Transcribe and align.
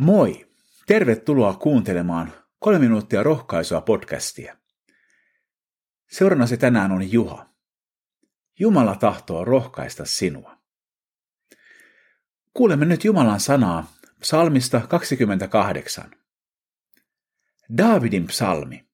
Moi! 0.00 0.46
Tervetuloa 0.86 1.54
kuuntelemaan 1.54 2.32
kolme 2.58 2.78
minuuttia 2.78 3.22
rohkaisua 3.22 3.80
podcastia. 3.80 4.56
Seurannasi 6.10 6.56
tänään 6.56 6.92
on 6.92 7.12
Juha. 7.12 7.50
Jumala 8.58 8.96
tahtoo 8.96 9.44
rohkaista 9.44 10.04
sinua. 10.04 10.58
Kuulemme 12.54 12.84
nyt 12.84 13.04
Jumalan 13.04 13.40
sanaa 13.40 13.92
psalmista 14.20 14.80
28. 14.88 16.10
Daavidin 17.78 18.26
psalmi. 18.26 18.88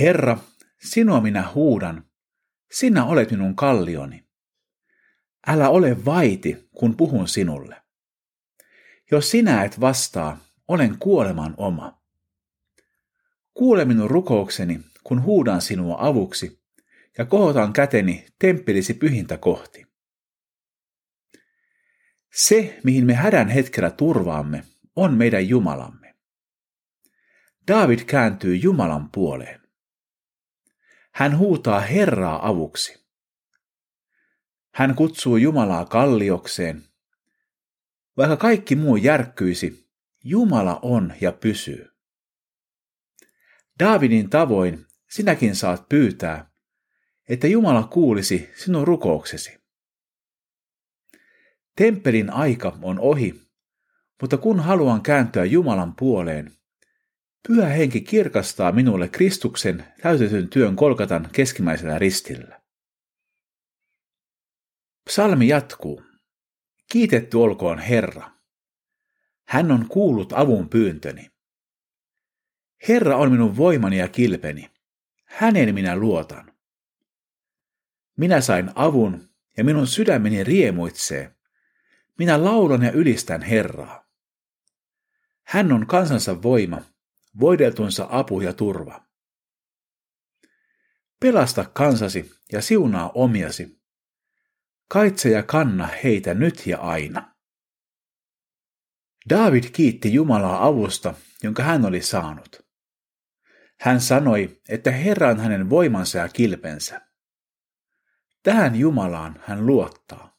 Herra, 0.00 0.38
sinua 0.78 1.20
minä 1.20 1.50
huudan, 1.54 2.04
sinä 2.72 3.04
olet 3.04 3.30
minun 3.30 3.56
kallioni. 3.56 4.28
Älä 5.46 5.68
ole 5.68 6.04
vaiti, 6.04 6.68
kun 6.78 6.96
puhun 6.96 7.28
sinulle. 7.28 7.87
Jos 9.10 9.30
sinä 9.30 9.64
et 9.64 9.80
vastaa, 9.80 10.38
olen 10.68 10.98
kuoleman 10.98 11.54
oma. 11.56 12.02
Kuule 13.54 13.84
minun 13.84 14.10
rukoukseni, 14.10 14.80
kun 15.04 15.22
huudan 15.22 15.60
sinua 15.60 15.96
avuksi, 15.98 16.62
ja 17.18 17.24
kohotan 17.24 17.72
käteni 17.72 18.26
temppelisi 18.38 18.94
pyhintä 18.94 19.36
kohti. 19.36 19.86
Se, 22.34 22.80
mihin 22.84 23.06
me 23.06 23.14
hädän 23.14 23.48
hetkellä 23.48 23.90
turvaamme, 23.90 24.64
on 24.96 25.14
meidän 25.14 25.48
Jumalamme. 25.48 26.14
David 27.68 27.98
kääntyy 28.04 28.56
Jumalan 28.56 29.10
puoleen. 29.10 29.60
Hän 31.12 31.38
huutaa 31.38 31.80
Herraa 31.80 32.48
avuksi. 32.48 33.06
Hän 34.74 34.94
kutsuu 34.94 35.36
Jumalaa 35.36 35.84
kalliokseen 35.84 36.87
vaikka 38.18 38.36
kaikki 38.36 38.76
muu 38.76 38.96
järkkyisi, 38.96 39.88
Jumala 40.24 40.78
on 40.82 41.12
ja 41.20 41.32
pysyy. 41.32 41.90
Daavidin 43.78 44.30
tavoin 44.30 44.86
sinäkin 45.10 45.56
saat 45.56 45.88
pyytää, 45.88 46.50
että 47.28 47.46
Jumala 47.46 47.82
kuulisi 47.82 48.50
sinun 48.56 48.86
rukouksesi. 48.86 49.58
Temppelin 51.76 52.30
aika 52.30 52.78
on 52.82 53.00
ohi, 53.00 53.40
mutta 54.20 54.36
kun 54.36 54.60
haluan 54.60 55.02
kääntyä 55.02 55.44
Jumalan 55.44 55.94
puoleen, 55.96 56.58
Pyhä 57.48 57.66
Henki 57.66 58.00
kirkastaa 58.00 58.72
minulle 58.72 59.08
Kristuksen 59.08 59.84
täytetyn 60.02 60.48
työn 60.48 60.76
kolkatan 60.76 61.28
keskimmäisellä 61.32 61.98
ristillä. 61.98 62.60
Psalmi 65.04 65.48
jatkuu. 65.48 66.07
Kiitetty 66.92 67.36
olkoon 67.36 67.78
Herra. 67.78 68.30
Hän 69.44 69.70
on 69.70 69.88
kuullut 69.88 70.32
avun 70.32 70.68
pyyntöni. 70.68 71.30
Herra 72.88 73.16
on 73.16 73.32
minun 73.32 73.56
voimani 73.56 73.98
ja 73.98 74.08
kilpeni. 74.08 74.70
Hänen 75.24 75.74
minä 75.74 75.96
luotan. 75.96 76.52
Minä 78.16 78.40
sain 78.40 78.70
avun 78.74 79.28
ja 79.56 79.64
minun 79.64 79.86
sydämeni 79.86 80.44
riemuitsee. 80.44 81.34
Minä 82.18 82.44
laulan 82.44 82.82
ja 82.82 82.92
ylistän 82.92 83.42
Herraa. 83.42 84.08
Hän 85.42 85.72
on 85.72 85.86
kansansa 85.86 86.42
voima, 86.42 86.82
voideltunsa 87.40 88.06
apu 88.10 88.40
ja 88.40 88.52
turva. 88.52 89.04
Pelasta 91.20 91.64
kansasi 91.64 92.30
ja 92.52 92.62
siunaa 92.62 93.10
omiasi 93.14 93.77
Kaitse 94.88 95.30
ja 95.30 95.42
kanna 95.42 95.88
heitä 96.04 96.34
nyt 96.34 96.66
ja 96.66 96.78
aina. 96.78 97.34
David 99.30 99.64
kiitti 99.72 100.14
Jumalaa 100.14 100.66
avusta, 100.66 101.14
jonka 101.42 101.62
hän 101.62 101.84
oli 101.84 102.02
saanut. 102.02 102.68
Hän 103.80 104.00
sanoi, 104.00 104.60
että 104.68 104.90
Herra 104.90 105.28
on 105.28 105.40
hänen 105.40 105.70
voimansa 105.70 106.18
ja 106.18 106.28
kilpensä. 106.28 107.08
Tähän 108.42 108.76
Jumalaan 108.76 109.42
hän 109.46 109.66
luottaa. 109.66 110.38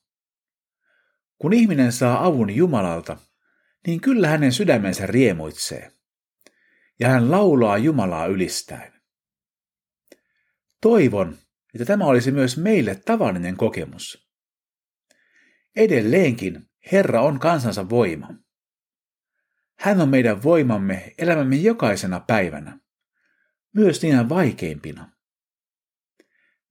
Kun 1.38 1.54
ihminen 1.54 1.92
saa 1.92 2.26
avun 2.26 2.56
Jumalalta, 2.56 3.18
niin 3.88 4.02
kyllä 4.02 4.28
hänen 4.28 4.52
sydämensä 4.52 5.06
riemuitsee, 5.06 5.92
ja 7.00 7.10
hän 7.10 7.32
laulaa 7.32 7.78
Jumalaa 7.78 8.26
ylistäen. 8.26 8.94
Toivon, 10.82 11.38
että 11.74 11.86
tämä 11.86 12.06
olisi 12.06 12.32
myös 12.32 12.58
meille 12.58 12.96
tavallinen 12.96 13.58
kokemus. 13.58 14.29
Edelleenkin 15.76 16.70
Herra 16.92 17.22
on 17.22 17.40
kansansa 17.40 17.90
voima. 17.90 18.28
Hän 19.80 20.02
on 20.02 20.10
meidän 20.10 20.44
voimamme 20.44 21.14
elämämme 21.18 21.56
jokaisena 21.56 22.20
päivänä, 22.20 22.80
myös 23.76 24.02
niinä 24.02 24.30
vaikeimpina. 24.30 25.12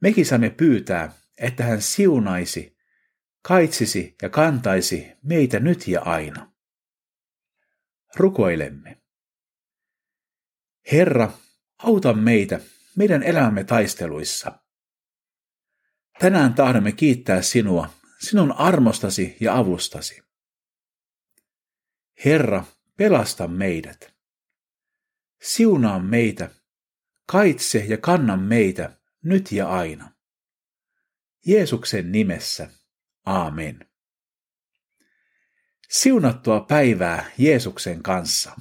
Mekin 0.01 0.27
saamme 0.27 0.51
pyytää, 0.51 1.13
että 1.39 1.65
hän 1.65 1.83
siunaisi, 1.83 2.77
kaitsisi 3.43 4.17
ja 4.23 4.29
kantaisi 4.29 5.13
meitä 5.23 5.61
nyt 5.61 5.89
ja 5.89 6.01
aina. 6.01 6.53
Rukoilemme. 8.17 9.03
Herra, 10.93 11.33
auta 11.79 12.13
meitä 12.13 12.61
meidän 12.97 13.23
elämämme 13.23 13.65
taisteluissa. 13.65 14.59
Tänään 16.19 16.55
tahdomme 16.55 16.93
kiittää 16.93 17.43
sinua 17.43 17.98
sinun 18.21 18.53
armostasi 18.53 19.37
ja 19.41 19.57
avustasi. 19.57 20.23
Herra, 22.25 22.65
pelasta 22.97 23.49
meidät. 23.49 24.15
Siunaa 25.43 25.99
meitä, 25.99 26.51
kaitse 27.27 27.79
ja 27.79 27.99
kanna 27.99 28.37
meitä 28.37 28.99
nyt 29.23 29.53
ja 29.53 29.69
aina. 29.69 30.13
Jeesuksen 31.47 32.13
nimessä, 32.13 32.71
aamen. 33.27 33.89
Siunattua 35.89 36.61
päivää 36.61 37.31
Jeesuksen 37.39 38.03
kanssa. 38.03 38.53